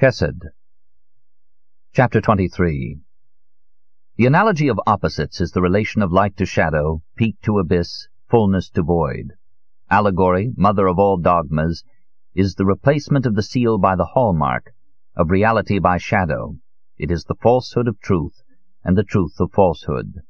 Chesed. 0.00 0.48
Chapter 1.92 2.20
23 2.20 2.98
The 4.16 4.26
analogy 4.26 4.66
of 4.66 4.80
opposites 4.88 5.40
is 5.40 5.52
the 5.52 5.62
relation 5.62 6.02
of 6.02 6.10
light 6.10 6.36
to 6.38 6.44
shadow, 6.44 7.00
peak 7.16 7.40
to 7.42 7.60
abyss, 7.60 8.08
fullness 8.28 8.68
to 8.70 8.82
void. 8.82 9.34
Allegory, 9.88 10.52
mother 10.56 10.88
of 10.88 10.98
all 10.98 11.16
dogmas, 11.16 11.84
is 12.34 12.56
the 12.56 12.66
replacement 12.66 13.24
of 13.24 13.36
the 13.36 13.42
seal 13.42 13.78
by 13.78 13.94
the 13.94 14.04
hallmark, 14.04 14.74
of 15.14 15.30
reality 15.30 15.78
by 15.78 15.96
shadow. 15.96 16.56
It 16.98 17.12
is 17.12 17.22
the 17.22 17.36
falsehood 17.36 17.86
of 17.86 18.00
truth, 18.00 18.42
and 18.82 18.98
the 18.98 19.04
truth 19.04 19.38
of 19.38 19.52
falsehood. 19.52 20.22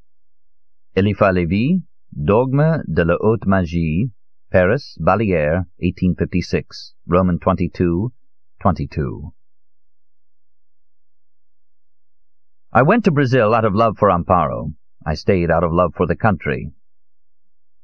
Eliphas 0.95 1.35
Lévi, 1.35 1.83
Dogme 2.15 2.85
de 2.93 3.03
la 3.03 3.17
Haute 3.19 3.47
Magie, 3.47 4.11
Paris, 4.53 4.99
Baillière, 5.01 5.65
1856, 5.79 6.93
Roman 7.07 7.39
22, 7.39 8.13
22. 8.61 9.33
I 12.77 12.83
went 12.83 13.05
to 13.05 13.13
Brazil 13.13 13.55
out 13.55 13.65
of 13.65 13.73
love 13.73 13.99
for 13.99 14.11
Amparo. 14.11 14.75
I 15.07 15.15
stayed 15.15 15.49
out 15.49 15.63
of 15.63 15.73
love 15.73 15.95
for 15.95 16.09
the 16.09 16.17
country. 16.17 16.73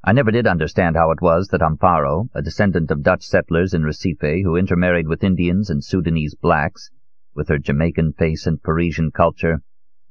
I 0.02 0.12
never 0.12 0.32
did 0.32 0.48
understand 0.48 0.96
how 0.96 1.12
it 1.12 1.22
was 1.22 1.46
that 1.52 1.60
Amparo, 1.60 2.28
a 2.34 2.42
descendant 2.42 2.90
of 2.90 3.04
Dutch 3.04 3.22
settlers 3.22 3.72
in 3.72 3.84
Recife 3.84 4.42
who 4.42 4.56
intermarried 4.56 5.06
with 5.06 5.22
Indians 5.22 5.70
and 5.70 5.84
Sudanese 5.84 6.34
blacks, 6.34 6.90
with 7.36 7.46
her 7.50 7.58
Jamaican 7.58 8.14
face 8.14 8.48
and 8.48 8.60
Parisian 8.60 9.12
culture, 9.12 9.62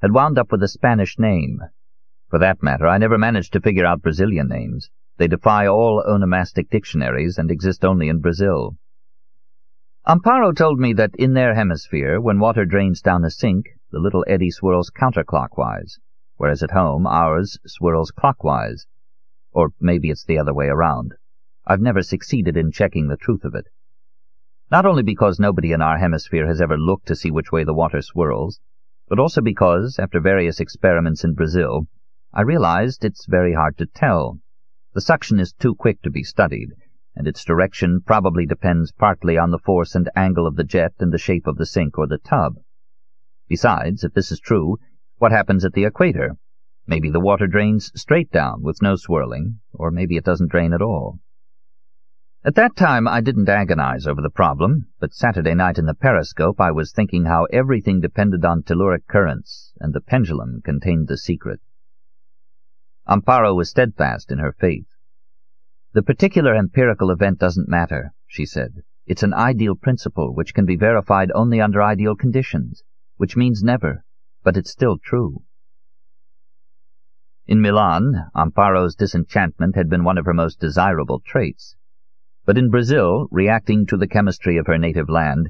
had 0.02 0.14
wound 0.14 0.38
up 0.38 0.50
with 0.50 0.64
a 0.64 0.70
Spanish 0.70 1.20
name. 1.20 1.60
For 2.30 2.40
that 2.40 2.64
matter, 2.64 2.88
I 2.88 3.00
never 3.00 3.18
managed 3.18 3.52
to 3.54 3.60
figure 3.60 3.86
out 3.86 4.02
Brazilian 4.02 4.48
names. 4.48 4.90
They 5.18 5.28
defy 5.28 5.68
all 5.68 6.02
onomastic 6.08 6.70
dictionaries 6.70 7.38
and 7.38 7.52
exist 7.52 7.84
only 7.84 8.08
in 8.08 8.22
Brazil. 8.22 8.78
Amparo 10.10 10.52
told 10.52 10.80
me 10.80 10.92
that 10.94 11.16
in 11.20 11.34
their 11.34 11.54
hemisphere, 11.54 12.20
when 12.20 12.40
water 12.40 12.66
drains 12.66 13.00
down 13.00 13.24
a 13.24 13.30
sink, 13.30 13.68
the 13.92 14.00
little 14.00 14.26
eddy 14.28 14.50
swirls 14.50 14.90
counterclockwise, 14.90 16.00
whereas 16.36 16.64
at 16.64 16.72
home 16.72 17.06
ours 17.06 17.60
swirls 17.68 18.10
clockwise. 18.10 18.88
Or 19.52 19.70
maybe 19.80 20.10
it's 20.10 20.26
the 20.26 20.40
other 20.40 20.52
way 20.52 20.66
around. 20.66 21.14
I've 21.68 21.80
never 21.80 22.02
succeeded 22.02 22.58
in 22.58 22.72
checking 22.72 23.08
the 23.08 23.18
truth 23.18 23.46
of 23.46 23.54
it. 23.54 23.68
Not 24.72 24.84
only 24.88 25.04
because 25.04 25.40
nobody 25.40 25.74
in 25.74 25.82
our 25.84 26.00
hemisphere 26.00 26.48
has 26.48 26.60
ever 26.60 26.76
looked 26.76 27.06
to 27.10 27.16
see 27.16 27.30
which 27.30 27.52
way 27.52 27.64
the 27.64 27.76
water 27.76 28.02
swirls, 28.02 28.60
but 29.10 29.20
also 29.20 29.42
because, 29.42 30.00
after 30.00 30.20
various 30.20 30.60
experiments 30.60 31.24
in 31.24 31.36
Brazil, 31.36 31.86
I 32.34 32.42
realized 32.42 33.06
it's 33.06 33.28
very 33.28 33.54
hard 33.54 33.78
to 33.78 33.86
tell. 33.86 34.40
The 34.96 35.02
suction 35.02 35.40
is 35.40 35.54
too 35.54 35.76
quick 35.76 36.02
to 36.02 36.10
be 36.10 36.24
studied, 36.24 36.72
and 37.20 37.28
its 37.28 37.44
direction 37.44 38.00
probably 38.00 38.46
depends 38.46 38.94
partly 38.94 39.38
on 39.38 39.52
the 39.52 39.60
force 39.60 39.94
and 39.94 40.10
angle 40.16 40.48
of 40.48 40.56
the 40.56 40.64
jet 40.64 40.94
and 41.00 41.12
the 41.12 41.18
shape 41.18 41.48
of 41.48 41.58
the 41.58 41.66
sink 41.66 41.98
or 41.98 42.08
the 42.08 42.18
tub. 42.18 42.56
Besides, 43.50 44.06
if 44.06 44.14
this 44.14 44.32
is 44.32 44.40
true, 44.40 44.78
what 45.18 45.34
happens 45.34 45.66
at 45.66 45.74
the 45.74 45.84
equator? 45.84 46.38
Maybe 46.88 47.12
the 47.12 47.20
water 47.20 47.46
drains 47.46 47.92
straight 47.94 48.32
down 48.32 48.64
with 48.64 48.82
no 48.82 48.96
swirling, 48.96 49.60
or 49.74 49.92
maybe 49.92 50.16
it 50.16 50.24
doesn't 50.24 50.50
drain 50.50 50.72
at 50.72 50.82
all. 50.82 51.20
At 52.46 52.56
that 52.56 52.78
time 52.78 53.06
I 53.06 53.20
didn't 53.20 53.50
agonize 53.50 54.08
over 54.08 54.22
the 54.22 54.30
problem, 54.30 54.88
but 55.02 55.14
Saturday 55.14 55.56
night 55.56 55.78
in 55.78 55.88
the 55.88 55.94
periscope 55.94 56.62
I 56.62 56.72
was 56.72 56.94
thinking 56.94 57.26
how 57.26 57.48
everything 57.52 58.00
depended 58.00 58.46
on 58.46 58.64
telluric 58.64 59.08
currents, 59.08 59.74
and 59.82 59.94
the 59.94 60.00
pendulum 60.00 60.62
contained 60.64 61.10
the 61.10 61.18
secret. 61.18 61.60
Amparo 63.10 63.54
was 63.54 63.70
steadfast 63.70 64.32
in 64.32 64.40
her 64.40 64.54
faith. 64.54 64.88
The 65.94 66.04
particular 66.04 66.56
empirical 66.56 67.12
event 67.12 67.40
doesn't 67.40 67.68
matter, 67.68 68.14
she 68.28 68.46
said. 68.46 68.84
It's 69.06 69.24
an 69.24 69.34
ideal 69.34 69.76
principle 69.76 70.36
which 70.36 70.54
can 70.54 70.66
be 70.66 70.76
verified 70.76 71.32
only 71.34 71.60
under 71.60 71.82
ideal 71.82 72.16
conditions 72.16 72.84
which 73.20 73.36
means 73.36 73.62
never, 73.62 74.06
but 74.46 74.56
it's 74.56 74.72
still 74.72 74.98
true. 74.98 75.44
In 77.46 77.60
Milan, 77.60 78.14
Amparo's 78.34 78.96
disenchantment 78.96 79.76
had 79.76 79.90
been 79.90 80.06
one 80.06 80.18
of 80.18 80.24
her 80.24 80.34
most 80.34 80.58
desirable 80.58 81.20
traits. 81.20 81.76
But 82.46 82.58
in 82.58 82.70
Brazil, 82.70 83.28
reacting 83.30 83.86
to 83.88 83.98
the 83.98 84.08
chemistry 84.08 84.56
of 84.56 84.68
her 84.68 84.78
native 84.78 85.10
land, 85.10 85.50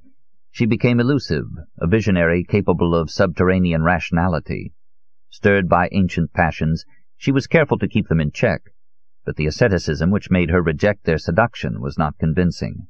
she 0.50 0.66
became 0.66 1.00
elusive, 1.00 1.46
a 1.78 1.86
visionary 1.86 2.44
capable 2.44 2.96
of 2.96 3.12
subterranean 3.12 3.84
rationality. 3.84 4.74
Stirred 5.30 5.70
by 5.70 5.90
ancient 5.92 6.34
passions, 6.34 6.86
she 7.18 7.32
was 7.32 7.46
careful 7.46 7.78
to 7.78 7.88
keep 7.88 8.08
them 8.08 8.20
in 8.20 8.32
check, 8.32 8.64
but 9.30 9.36
the 9.36 9.46
asceticism 9.46 10.10
which 10.10 10.32
made 10.32 10.50
her 10.50 10.60
reject 10.60 11.04
their 11.04 11.20
seduction 11.20 11.80
was 11.82 12.00
not 12.00 12.18
convincing. 12.18 12.88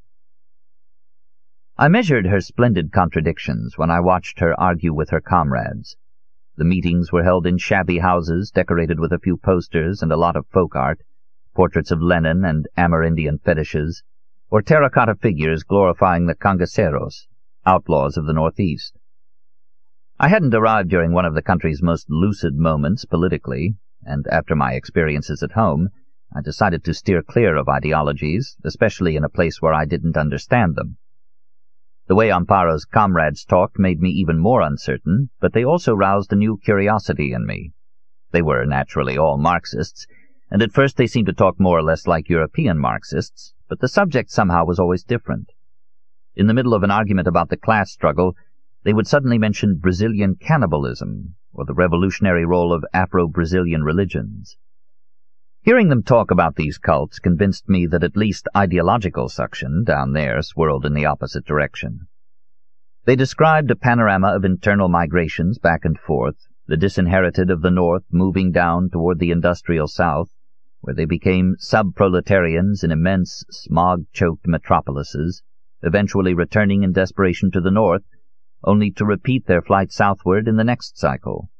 I 1.77 1.89
measured 1.89 2.27
her 2.27 2.39
splendid 2.39 2.93
contradictions 2.93 3.77
when 3.77 3.91
I 3.91 3.99
watched 3.99 4.39
her 4.39 4.57
argue 4.57 4.93
with 4.93 5.09
her 5.09 5.19
comrades. 5.19 5.97
The 6.55 6.63
meetings 6.63 7.11
were 7.11 7.25
held 7.25 7.45
in 7.45 7.57
shabby 7.57 7.97
houses 7.97 8.51
decorated 8.51 9.01
with 9.01 9.11
a 9.11 9.19
few 9.19 9.35
posters 9.35 10.01
and 10.01 10.13
a 10.13 10.15
lot 10.15 10.37
of 10.37 10.47
folk 10.47 10.77
art, 10.77 11.01
portraits 11.53 11.91
of 11.91 12.01
Lenin 12.01 12.45
and 12.45 12.69
Amerindian 12.77 13.39
fetishes, 13.43 14.01
or 14.49 14.61
terracotta 14.61 15.15
figures 15.15 15.63
glorifying 15.63 16.27
the 16.27 16.35
cangaceiros, 16.35 17.27
outlaws 17.65 18.15
of 18.15 18.25
the 18.25 18.33
Northeast. 18.33 18.97
I 20.17 20.29
hadn't 20.29 20.55
arrived 20.55 20.89
during 20.89 21.11
one 21.11 21.25
of 21.25 21.35
the 21.35 21.41
country's 21.41 21.83
most 21.83 22.09
lucid 22.09 22.55
moments 22.55 23.03
politically, 23.03 23.75
and 24.05 24.25
after 24.27 24.55
my 24.55 24.71
experiences 24.75 25.43
at 25.43 25.51
home, 25.51 25.89
I 26.35 26.41
decided 26.41 26.83
to 26.83 26.93
steer 26.93 27.23
clear 27.23 27.55
of 27.55 27.67
ideologies, 27.67 28.55
especially 28.63 29.15
in 29.15 29.23
a 29.23 29.29
place 29.29 29.61
where 29.61 29.73
I 29.73 29.85
didn't 29.85 30.15
understand 30.15 30.75
them. 30.75 30.97
The 32.05 32.15
way 32.15 32.31
Amparo's 32.31 32.85
comrades 32.85 33.43
talked 33.43 33.79
made 33.79 33.99
me 33.99 34.09
even 34.09 34.37
more 34.37 34.61
uncertain, 34.61 35.29
but 35.39 35.53
they 35.53 35.63
also 35.63 35.93
roused 35.93 36.31
a 36.31 36.35
new 36.35 36.57
curiosity 36.57 37.33
in 37.33 37.45
me. 37.45 37.71
They 38.31 38.41
were 38.43 38.65
naturally 38.65 39.17
all 39.17 39.37
Marxists, 39.37 40.05
and 40.51 40.61
at 40.61 40.71
first 40.71 40.97
they 40.97 41.07
seemed 41.07 41.27
to 41.27 41.33
talk 41.33 41.59
more 41.59 41.77
or 41.77 41.83
less 41.83 42.05
like 42.05 42.29
European 42.29 42.77
Marxists, 42.77 43.53
but 43.67 43.79
the 43.79 43.87
subject 43.87 44.29
somehow 44.29 44.65
was 44.65 44.79
always 44.79 45.03
different. 45.03 45.51
In 46.35 46.45
the 46.45 46.53
middle 46.53 46.73
of 46.75 46.83
an 46.83 46.91
argument 46.91 47.27
about 47.27 47.49
the 47.49 47.57
class 47.57 47.91
struggle, 47.91 48.35
they 48.83 48.93
would 48.93 49.07
suddenly 49.07 49.37
mention 49.37 49.77
Brazilian 49.77 50.35
cannibalism, 50.35 51.35
or 51.53 51.65
the 51.65 51.73
revolutionary 51.73 52.45
role 52.45 52.71
of 52.71 52.85
Afro-Brazilian 52.93 53.83
religions. 53.83 54.57
Hearing 55.69 55.89
them 55.89 56.01
talk 56.01 56.31
about 56.31 56.55
these 56.55 56.79
cults 56.79 57.19
convinced 57.19 57.69
me 57.69 57.85
that 57.85 58.03
at 58.03 58.17
least 58.17 58.47
ideological 58.57 59.29
suction 59.29 59.83
down 59.83 60.13
there 60.13 60.41
swirled 60.41 60.83
in 60.83 60.95
the 60.95 61.05
opposite 61.05 61.45
direction. 61.45 62.07
They 63.05 63.15
described 63.15 63.69
a 63.69 63.75
panorama 63.75 64.29
of 64.29 64.43
internal 64.43 64.89
migrations 64.89 65.59
back 65.59 65.85
and 65.85 65.95
forth, 65.95 66.37
the 66.65 66.75
disinherited 66.75 67.51
of 67.51 67.61
the 67.61 67.69
North 67.69 68.01
moving 68.11 68.51
down 68.51 68.89
toward 68.89 69.19
the 69.19 69.29
industrial 69.29 69.87
South, 69.87 70.31
where 70.81 70.95
they 70.95 71.05
became 71.05 71.55
sub-proletarians 71.59 72.83
in 72.83 72.89
immense, 72.89 73.43
smog-choked 73.51 74.47
metropolises, 74.47 75.43
eventually 75.83 76.33
returning 76.33 76.81
in 76.81 76.93
desperation 76.93 77.51
to 77.51 77.61
the 77.61 77.69
North, 77.69 78.05
only 78.63 78.89
to 78.89 79.05
repeat 79.05 79.45
their 79.45 79.61
flight 79.61 79.91
southward 79.91 80.47
in 80.47 80.55
the 80.55 80.63
next 80.63 80.97
cycle. 80.97 81.51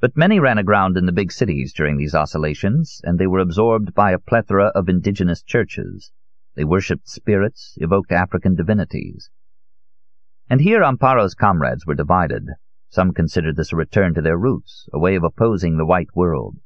But 0.00 0.16
many 0.16 0.40
ran 0.40 0.56
aground 0.56 0.96
in 0.96 1.04
the 1.04 1.12
big 1.12 1.30
cities 1.30 1.74
during 1.74 1.98
these 1.98 2.14
oscillations, 2.14 3.02
and 3.04 3.18
they 3.18 3.26
were 3.26 3.38
absorbed 3.38 3.92
by 3.92 4.12
a 4.12 4.18
plethora 4.18 4.68
of 4.68 4.88
indigenous 4.88 5.42
churches. 5.42 6.10
They 6.54 6.64
worshipped 6.64 7.06
spirits, 7.06 7.76
evoked 7.78 8.10
African 8.10 8.54
divinities. 8.54 9.28
And 10.48 10.62
here 10.62 10.82
Amparo's 10.82 11.34
comrades 11.34 11.84
were 11.84 11.94
divided. 11.94 12.48
Some 12.88 13.12
considered 13.12 13.56
this 13.56 13.74
a 13.74 13.76
return 13.76 14.14
to 14.14 14.22
their 14.22 14.38
roots, 14.38 14.88
a 14.90 14.98
way 14.98 15.16
of 15.16 15.22
opposing 15.22 15.76
the 15.76 15.84
white 15.84 16.16
world. 16.16 16.56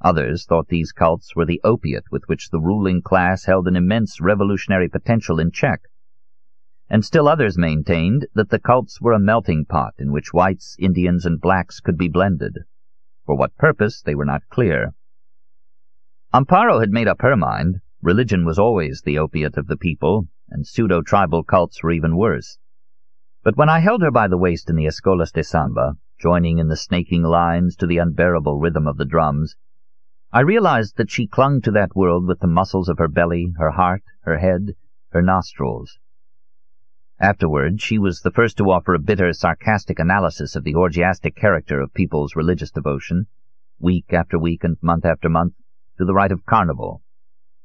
Others 0.00 0.46
thought 0.46 0.68
these 0.68 0.92
cults 0.92 1.34
were 1.34 1.44
the 1.44 1.60
opiate 1.64 2.12
with 2.12 2.22
which 2.28 2.50
the 2.50 2.60
ruling 2.60 3.02
class 3.02 3.46
held 3.46 3.66
an 3.66 3.74
immense 3.74 4.20
revolutionary 4.20 4.88
potential 4.88 5.40
in 5.40 5.50
check. 5.50 5.80
And 6.90 7.04
still 7.04 7.28
others 7.28 7.58
maintained 7.58 8.26
that 8.34 8.48
the 8.48 8.58
cults 8.58 9.00
were 9.00 9.12
a 9.12 9.18
melting 9.18 9.66
pot 9.66 9.94
in 9.98 10.10
which 10.10 10.32
whites, 10.32 10.74
Indians, 10.78 11.26
and 11.26 11.40
blacks 11.40 11.80
could 11.80 11.98
be 11.98 12.08
blended. 12.08 12.60
For 13.26 13.36
what 13.36 13.56
purpose, 13.56 14.00
they 14.00 14.14
were 14.14 14.24
not 14.24 14.48
clear. 14.48 14.94
Amparo 16.32 16.80
had 16.80 16.90
made 16.90 17.06
up 17.06 17.20
her 17.20 17.36
mind. 17.36 17.80
Religion 18.00 18.46
was 18.46 18.58
always 18.58 19.02
the 19.02 19.18
opiate 19.18 19.58
of 19.58 19.66
the 19.66 19.76
people, 19.76 20.28
and 20.48 20.66
pseudo-tribal 20.66 21.44
cults 21.44 21.82
were 21.82 21.90
even 21.90 22.16
worse. 22.16 22.58
But 23.44 23.56
when 23.56 23.68
I 23.68 23.80
held 23.80 24.02
her 24.02 24.10
by 24.10 24.28
the 24.28 24.38
waist 24.38 24.70
in 24.70 24.76
the 24.76 24.86
Escolas 24.86 25.32
de 25.32 25.44
Samba, 25.44 25.96
joining 26.18 26.58
in 26.58 26.68
the 26.68 26.76
snaking 26.76 27.22
lines 27.22 27.76
to 27.76 27.86
the 27.86 27.98
unbearable 27.98 28.58
rhythm 28.58 28.86
of 28.86 28.96
the 28.96 29.04
drums, 29.04 29.56
I 30.32 30.40
realized 30.40 30.96
that 30.96 31.10
she 31.10 31.26
clung 31.26 31.60
to 31.62 31.70
that 31.72 31.96
world 31.96 32.26
with 32.26 32.40
the 32.40 32.46
muscles 32.46 32.88
of 32.88 32.98
her 32.98 33.08
belly, 33.08 33.52
her 33.58 33.70
heart, 33.70 34.02
her 34.20 34.38
head, 34.38 34.74
her 35.10 35.22
nostrils. 35.22 35.98
Afterward, 37.20 37.80
she 37.80 37.98
was 37.98 38.20
the 38.20 38.30
first 38.30 38.56
to 38.58 38.70
offer 38.70 38.94
a 38.94 39.00
bitter, 39.00 39.32
sarcastic 39.32 39.98
analysis 39.98 40.54
of 40.54 40.62
the 40.62 40.76
orgiastic 40.76 41.34
character 41.34 41.80
of 41.80 41.92
people's 41.92 42.36
religious 42.36 42.70
devotion, 42.70 43.26
week 43.80 44.12
after 44.12 44.38
week 44.38 44.62
and 44.62 44.76
month 44.80 45.04
after 45.04 45.28
month, 45.28 45.54
to 45.96 46.04
the 46.04 46.14
rite 46.14 46.30
of 46.30 46.46
carnival. 46.46 47.02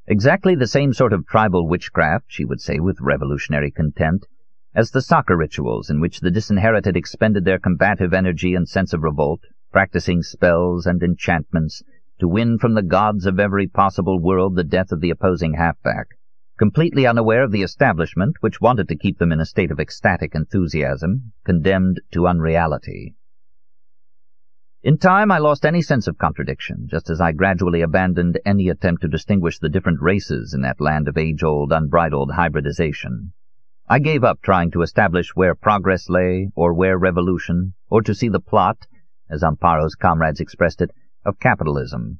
Exactly 0.07 0.55
the 0.55 0.65
same 0.65 0.91
sort 0.91 1.13
of 1.13 1.27
tribal 1.27 1.67
witchcraft, 1.67 2.25
she 2.29 2.43
would 2.43 2.61
say 2.61 2.79
with 2.79 2.99
revolutionary 2.99 3.69
contempt, 3.69 4.25
as 4.73 4.89
the 4.89 5.03
soccer 5.03 5.37
rituals 5.37 5.87
in 5.87 5.99
which 6.01 6.21
the 6.21 6.31
disinherited 6.31 6.97
expended 6.97 7.45
their 7.45 7.59
combative 7.59 8.11
energy 8.11 8.55
and 8.55 8.67
sense 8.67 8.91
of 8.91 9.03
revolt, 9.03 9.41
practicing 9.71 10.23
spells 10.23 10.87
and 10.87 11.03
enchantments 11.03 11.83
to 12.19 12.27
win 12.27 12.57
from 12.57 12.73
the 12.73 12.81
gods 12.81 13.27
of 13.27 13.39
every 13.39 13.67
possible 13.67 14.19
world 14.19 14.55
the 14.55 14.63
death 14.63 14.91
of 14.91 14.99
the 14.99 15.11
opposing 15.11 15.53
halfback, 15.53 16.07
completely 16.57 17.05
unaware 17.07 17.43
of 17.43 17.51
the 17.51 17.63
establishment, 17.63 18.35
which 18.41 18.61
wanted 18.61 18.87
to 18.87 18.97
keep 18.97 19.17
them 19.17 19.31
in 19.31 19.39
a 19.39 19.45
state 19.45 19.71
of 19.71 19.79
ecstatic 19.79 20.35
enthusiasm, 20.35 21.33
condemned 21.43 21.99
to 22.11 22.27
unreality. 22.27 23.15
In 24.83 24.97
time 24.97 25.31
I 25.31 25.37
lost 25.37 25.65
any 25.65 25.81
sense 25.81 26.07
of 26.07 26.17
contradiction, 26.17 26.87
just 26.91 27.09
as 27.09 27.21
I 27.21 27.31
gradually 27.31 27.81
abandoned 27.81 28.39
any 28.45 28.67
attempt 28.67 29.01
to 29.03 29.07
distinguish 29.07 29.57
the 29.57 29.69
different 29.69 30.01
races 30.01 30.53
in 30.53 30.61
that 30.61 30.81
land 30.81 31.07
of 31.07 31.17
age-old, 31.17 31.71
unbridled 31.71 32.31
hybridization. 32.33 33.31
I 33.87 33.99
gave 33.99 34.23
up 34.23 34.41
trying 34.41 34.71
to 34.71 34.81
establish 34.81 35.35
where 35.35 35.55
progress 35.55 36.09
lay, 36.09 36.49
or 36.55 36.73
where 36.73 36.97
revolution, 36.97 37.73
or 37.89 38.01
to 38.01 38.13
see 38.13 38.27
the 38.27 38.39
plot, 38.39 38.85
as 39.29 39.41
Amparo's 39.41 39.95
comrades 39.95 40.39
expressed 40.41 40.81
it, 40.81 40.91
of 41.25 41.39
capitalism. 41.39 42.19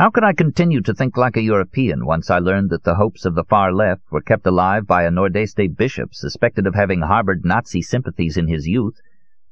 How 0.00 0.08
could 0.08 0.24
I 0.24 0.32
continue 0.32 0.80
to 0.84 0.94
think 0.94 1.18
like 1.18 1.36
a 1.36 1.42
European 1.42 2.06
once 2.06 2.30
I 2.30 2.38
learned 2.38 2.70
that 2.70 2.84
the 2.84 2.94
hopes 2.94 3.26
of 3.26 3.34
the 3.34 3.44
far 3.44 3.70
left 3.70 4.10
were 4.10 4.22
kept 4.22 4.46
alive 4.46 4.86
by 4.86 5.02
a 5.02 5.10
Nordeste 5.10 5.76
bishop 5.76 6.14
suspected 6.14 6.66
of 6.66 6.74
having 6.74 7.02
harbored 7.02 7.44
Nazi 7.44 7.82
sympathies 7.82 8.38
in 8.38 8.48
his 8.48 8.66
youth, 8.66 8.98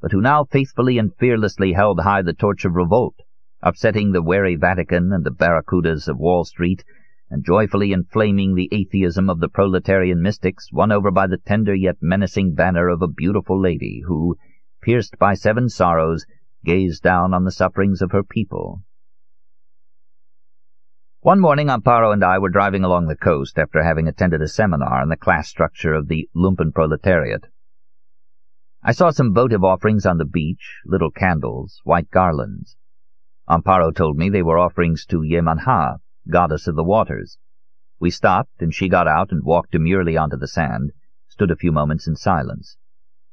but 0.00 0.10
who 0.10 0.22
now 0.22 0.44
faithfully 0.44 0.96
and 0.96 1.14
fearlessly 1.16 1.74
held 1.74 2.00
high 2.00 2.22
the 2.22 2.32
torch 2.32 2.64
of 2.64 2.76
revolt, 2.76 3.16
upsetting 3.60 4.12
the 4.12 4.22
wary 4.22 4.56
Vatican 4.56 5.12
and 5.12 5.22
the 5.22 5.30
barracudas 5.30 6.08
of 6.08 6.16
Wall 6.16 6.44
Street, 6.44 6.82
and 7.28 7.44
joyfully 7.44 7.92
inflaming 7.92 8.54
the 8.54 8.70
atheism 8.72 9.28
of 9.28 9.40
the 9.40 9.50
proletarian 9.50 10.22
mystics, 10.22 10.72
won 10.72 10.90
over 10.90 11.10
by 11.10 11.26
the 11.26 11.36
tender 11.36 11.74
yet 11.74 11.98
menacing 12.00 12.54
banner 12.54 12.88
of 12.88 13.02
a 13.02 13.06
beautiful 13.06 13.60
lady 13.60 14.00
who, 14.06 14.34
pierced 14.80 15.18
by 15.18 15.34
seven 15.34 15.68
sorrows, 15.68 16.24
gazed 16.64 17.02
down 17.02 17.34
on 17.34 17.44
the 17.44 17.52
sufferings 17.52 18.00
of 18.00 18.12
her 18.12 18.24
people. 18.24 18.80
One 21.28 21.40
morning 21.40 21.68
Amparo 21.68 22.10
and 22.10 22.24
I 22.24 22.38
were 22.38 22.48
driving 22.48 22.84
along 22.84 23.06
the 23.06 23.14
coast 23.14 23.58
after 23.58 23.82
having 23.82 24.08
attended 24.08 24.40
a 24.40 24.48
seminar 24.48 25.02
on 25.02 25.10
the 25.10 25.16
class 25.18 25.46
structure 25.46 25.92
of 25.92 26.08
the 26.08 26.26
lumpenproletariat. 26.34 27.44
I 28.82 28.92
saw 28.92 29.10
some 29.10 29.34
votive 29.34 29.62
offerings 29.62 30.06
on 30.06 30.16
the 30.16 30.24
beach, 30.24 30.80
little 30.86 31.10
candles, 31.10 31.82
white 31.84 32.10
garlands. 32.10 32.78
Amparo 33.46 33.94
told 33.94 34.16
me 34.16 34.30
they 34.30 34.42
were 34.42 34.56
offerings 34.56 35.04
to 35.10 35.18
Yemanjá, 35.18 35.98
goddess 36.30 36.66
of 36.66 36.76
the 36.76 36.82
waters. 36.82 37.36
We 38.00 38.08
stopped, 38.08 38.62
and 38.62 38.72
she 38.72 38.88
got 38.88 39.06
out 39.06 39.30
and 39.30 39.44
walked 39.44 39.72
demurely 39.72 40.16
onto 40.16 40.38
the 40.38 40.48
sand, 40.48 40.92
stood 41.28 41.50
a 41.50 41.56
few 41.56 41.72
moments 41.72 42.08
in 42.08 42.16
silence. 42.16 42.78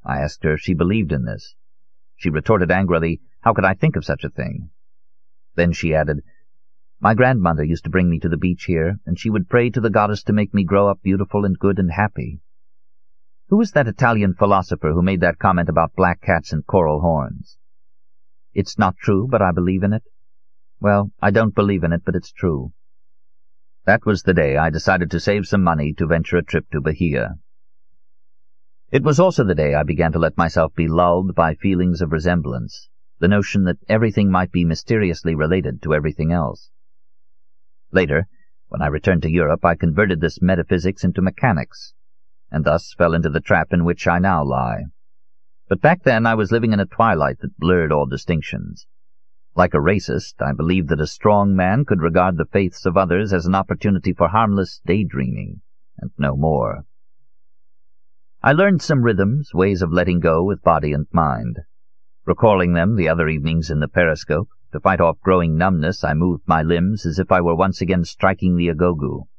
I 0.04 0.20
asked 0.20 0.44
her 0.44 0.56
if 0.56 0.60
she 0.60 0.74
believed 0.74 1.14
in 1.14 1.24
this. 1.24 1.56
She 2.18 2.30
retorted 2.30 2.72
angrily, 2.72 3.22
How 3.40 3.54
could 3.54 3.64
I 3.64 3.74
think 3.74 3.96
of 3.96 4.04
such 4.04 4.26
a 4.26 4.30
thing? 4.30 4.70
Then 5.56 5.72
she 5.72 5.96
added, 5.96 6.24
My 7.00 7.14
grandmother 7.14 7.64
used 7.64 7.84
to 7.84 7.90
bring 7.90 8.10
me 8.10 8.20
to 8.20 8.30
the 8.30 8.38
beach 8.38 8.64
here, 8.64 9.00
and 9.06 9.20
she 9.20 9.30
would 9.30 9.50
pray 9.50 9.70
to 9.70 9.82
the 9.82 9.90
goddess 9.90 10.24
to 10.24 10.34
make 10.34 10.54
me 10.54 10.64
grow 10.64 10.88
up 10.88 11.02
beautiful 11.02 11.46
and 11.46 11.60
good 11.60 11.78
and 11.78 11.92
happy. 11.92 12.40
Who 13.50 13.58
was 13.58 13.72
that 13.72 13.88
Italian 13.88 14.34
philosopher 14.34 14.92
who 14.92 15.04
made 15.04 15.22
that 15.22 15.38
comment 15.38 15.70
about 15.70 15.96
black 15.96 16.22
cats 16.22 16.52
and 16.52 16.66
coral 16.66 17.02
horns? 17.02 17.58
It's 18.54 18.80
not 18.80 18.98
true, 18.98 19.28
but 19.30 19.42
I 19.42 19.52
believe 19.52 19.84
in 19.84 19.94
it. 19.94 20.04
Well, 20.80 21.12
I 21.22 21.32
don't 21.32 21.54
believe 21.54 21.84
in 21.84 21.94
it, 21.94 22.04
but 22.06 22.16
it's 22.16 22.32
true. 22.32 22.72
That 23.86 24.06
was 24.06 24.24
the 24.24 24.34
day 24.34 24.58
I 24.58 24.72
decided 24.72 25.12
to 25.12 25.20
save 25.20 25.46
some 25.46 25.62
money 25.62 25.94
to 25.94 26.08
venture 26.08 26.38
a 26.38 26.44
trip 26.44 26.72
to 26.72 26.82
Bahia. 26.82 27.36
It 28.90 29.04
was 29.04 29.20
also 29.20 29.44
the 29.44 29.54
day 29.54 29.76
I 29.76 29.84
began 29.84 30.12
to 30.14 30.20
let 30.20 30.38
myself 30.38 30.74
be 30.74 30.88
lulled 30.88 31.36
by 31.36 31.54
feelings 31.54 32.02
of 32.02 32.12
resemblance, 32.12 32.90
the 33.20 33.28
notion 33.28 33.66
that 33.66 33.78
everything 33.90 34.32
might 34.32 34.52
be 34.52 34.66
mysteriously 34.66 35.36
related 35.36 35.84
to 35.84 35.94
everything 35.94 36.32
else. 36.32 36.72
Later, 37.96 38.28
when 38.68 38.82
I 38.82 38.88
returned 38.88 39.22
to 39.22 39.32
Europe, 39.32 39.64
I 39.64 39.76
converted 39.76 40.20
this 40.20 40.42
metaphysics 40.42 41.06
into 41.06 41.22
mechanics, 41.22 41.94
and 42.52 42.66
thus 42.66 42.94
fell 42.94 43.14
into 43.14 43.30
the 43.30 43.40
trap 43.40 43.72
in 43.72 43.86
which 43.86 44.06
I 44.06 44.20
now 44.20 44.44
lie. 44.44 44.84
But 45.70 45.80
back 45.80 46.04
then 46.04 46.26
I 46.26 46.36
was 46.36 46.52
living 46.52 46.74
in 46.74 46.82
a 46.82 46.86
twilight 46.86 47.40
that 47.40 47.58
blurred 47.58 47.94
all 47.94 48.06
distinctions. 48.06 48.86
Like 49.56 49.74
a 49.74 49.78
racist, 49.78 50.42
I 50.42 50.52
believed 50.52 50.90
that 50.90 51.00
a 51.00 51.08
strong 51.08 51.56
man 51.56 51.86
could 51.86 52.02
regard 52.02 52.36
the 52.36 52.44
faiths 52.44 52.86
of 52.86 52.98
others 52.98 53.32
as 53.32 53.46
an 53.46 53.56
opportunity 53.56 54.12
for 54.12 54.28
harmless 54.28 54.82
daydreaming, 54.86 55.62
and 55.98 56.12
no 56.18 56.36
more. 56.36 56.84
I 58.44 58.52
learned 58.52 58.82
some 58.82 59.04
rhythms, 59.04 59.54
ways 59.54 59.82
of 59.82 59.94
letting 59.94 60.20
go 60.20 60.44
with 60.44 60.62
body 60.62 60.92
and 60.92 61.08
mind. 61.14 61.60
Recalling 62.26 62.74
them 62.74 62.98
the 62.98 63.08
other 63.08 63.30
evenings 63.30 63.70
in 63.70 63.80
the 63.80 63.88
periscope, 63.88 64.50
to 64.76 64.80
fight 64.82 65.00
off 65.00 65.22
growing 65.22 65.56
numbness 65.56 66.04
I 66.04 66.14
moved 66.14 66.44
my 66.46 66.62
limbs 66.62 67.06
as 67.06 67.18
if 67.18 67.32
I 67.32 67.40
were 67.40 67.56
once 67.56 67.80
again 67.80 68.04
striking 68.04 68.58
the 68.58 68.68
agogo. 68.68 69.30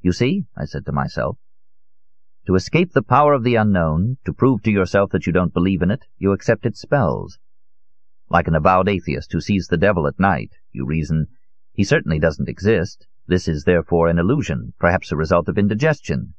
You 0.00 0.12
see, 0.12 0.44
I 0.56 0.64
said 0.64 0.86
to 0.86 0.92
myself, 0.92 1.38
to 2.46 2.54
escape 2.54 2.92
the 2.92 3.02
power 3.02 3.32
of 3.32 3.42
the 3.42 3.56
unknown, 3.56 4.18
to 4.24 4.32
prove 4.32 4.62
to 4.62 4.70
yourself 4.70 5.10
that 5.10 5.26
you 5.26 5.32
don't 5.32 5.52
believe 5.52 5.82
in 5.82 5.90
it, 5.90 6.06
you 6.18 6.30
accept 6.30 6.66
its 6.66 6.80
spells. 6.80 7.40
Like 8.28 8.46
an 8.46 8.54
avowed 8.54 8.88
atheist 8.88 9.32
who 9.32 9.40
sees 9.40 9.66
the 9.66 9.76
devil 9.76 10.06
at 10.06 10.20
night, 10.20 10.52
you 10.70 10.86
reason, 10.86 11.26
he 11.72 11.82
certainly 11.82 12.20
doesn't 12.20 12.48
exist. 12.48 13.08
This 13.26 13.48
is 13.48 13.64
therefore 13.64 14.06
an 14.06 14.20
illusion, 14.20 14.72
perhaps 14.78 15.10
a 15.10 15.16
result 15.16 15.48
of 15.48 15.58
indigestion. 15.58 16.34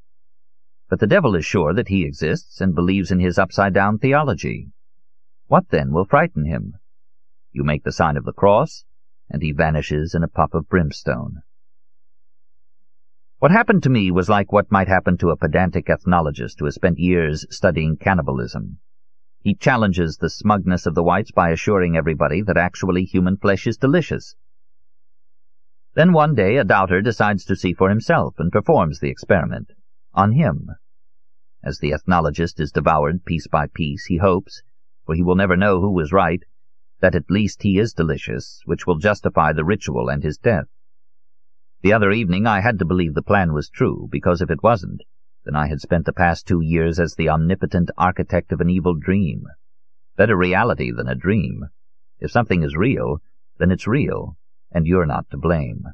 But 0.89 1.01
the 1.01 1.05
devil 1.07 1.35
is 1.35 1.45
sure 1.45 1.73
that 1.73 1.89
he 1.89 2.05
exists 2.05 2.61
and 2.61 2.73
believes 2.73 3.11
in 3.11 3.19
his 3.19 3.37
upside-down 3.37 3.99
theology. 3.99 4.69
What 5.47 5.67
then 5.67 5.91
will 5.91 6.05
frighten 6.05 6.45
him? 6.45 6.75
You 7.53 7.63
make 7.63 7.83
the 7.83 7.91
sign 7.91 8.17
of 8.17 8.25
the 8.25 8.33
cross, 8.33 8.85
and 9.29 9.41
he 9.41 9.51
vanishes 9.51 10.15
in 10.15 10.23
a 10.23 10.27
puff 10.27 10.53
of 10.53 10.69
brimstone. 10.69 11.41
What 13.39 13.51
happened 13.51 13.83
to 13.83 13.89
me 13.89 14.11
was 14.11 14.29
like 14.29 14.51
what 14.51 14.71
might 14.71 14.87
happen 14.87 15.17
to 15.17 15.31
a 15.31 15.35
pedantic 15.35 15.89
ethnologist 15.89 16.59
who 16.59 16.65
has 16.65 16.75
spent 16.75 16.99
years 16.99 17.45
studying 17.49 17.97
cannibalism. 17.97 18.77
He 19.41 19.55
challenges 19.55 20.17
the 20.17 20.29
smugness 20.29 20.85
of 20.85 20.93
the 20.93 21.03
whites 21.03 21.31
by 21.31 21.49
assuring 21.49 21.97
everybody 21.97 22.43
that 22.43 22.57
actually 22.57 23.03
human 23.03 23.37
flesh 23.37 23.65
is 23.65 23.77
delicious. 23.77 24.35
Then 25.95 26.13
one 26.13 26.35
day 26.35 26.57
a 26.57 26.63
doubter 26.63 27.01
decides 27.01 27.43
to 27.45 27.55
see 27.55 27.73
for 27.73 27.89
himself 27.89 28.35
and 28.37 28.51
performs 28.51 28.99
the 28.99 29.09
experiment. 29.09 29.71
On 30.13 30.33
him. 30.33 30.69
As 31.63 31.79
the 31.79 31.91
ethnologist 31.93 32.59
is 32.59 32.71
devoured 32.71 33.25
piece 33.25 33.47
by 33.47 33.65
piece, 33.67 34.05
he 34.05 34.17
hopes, 34.17 34.61
for 35.05 35.15
he 35.15 35.23
will 35.23 35.35
never 35.35 35.57
know 35.57 35.81
who 35.81 35.91
was 35.91 36.13
right, 36.13 36.43
that 37.01 37.15
at 37.15 37.29
least 37.29 37.63
he 37.63 37.77
is 37.77 37.93
delicious, 37.93 38.61
which 38.65 38.87
will 38.87 38.97
justify 38.97 39.51
the 39.51 39.65
ritual 39.65 40.09
and 40.09 40.23
his 40.23 40.37
death. 40.37 40.67
The 41.81 41.93
other 41.93 42.11
evening 42.11 42.47
I 42.47 42.61
had 42.61 42.79
to 42.79 42.85
believe 42.85 43.15
the 43.15 43.21
plan 43.21 43.53
was 43.53 43.69
true, 43.69 44.07
because 44.11 44.41
if 44.41 44.49
it 44.49 44.63
wasn't, 44.63 45.03
then 45.43 45.55
I 45.55 45.67
had 45.67 45.81
spent 45.81 46.05
the 46.05 46.13
past 46.13 46.47
two 46.47 46.61
years 46.61 46.99
as 46.99 47.15
the 47.15 47.29
omnipotent 47.29 47.89
architect 47.97 48.51
of 48.51 48.61
an 48.61 48.69
evil 48.69 48.93
dream. 48.93 49.45
Better 50.15 50.37
reality 50.37 50.91
than 50.91 51.07
a 51.07 51.15
dream. 51.15 51.65
If 52.19 52.29
something 52.29 52.61
is 52.61 52.75
real, 52.75 53.21
then 53.57 53.71
it's 53.71 53.87
real, 53.87 54.37
and 54.71 54.85
you're 54.85 55.07
not 55.07 55.29
to 55.31 55.37
blame. 55.37 55.85